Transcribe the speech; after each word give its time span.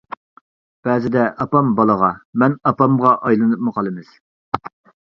بەزىدە 0.87 1.27
ئاپام 1.45 1.69
بالىغا، 1.81 2.11
مەن 2.45 2.59
ئاپامغا 2.73 3.13
ئايلىنىپمۇ 3.21 3.79
قالىمىز. 3.79 4.15